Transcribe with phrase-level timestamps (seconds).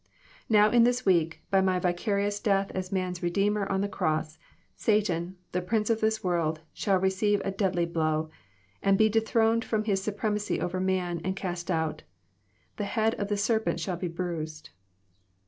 [0.49, 4.39] "Now in this week, by my vicarious death as man's Redeemer on the cross,
[4.75, 8.31] Satan, the Prince of this world, shall receive a deadly blow,
[8.81, 12.01] and be dethroned fk'om his supremacy over man, and cast out.
[12.77, 14.71] The head of the serpent shall be bruised."